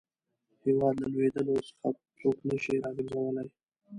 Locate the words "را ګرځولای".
2.83-3.47